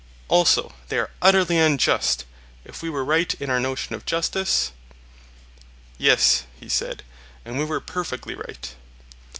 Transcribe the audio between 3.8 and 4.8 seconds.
of justice?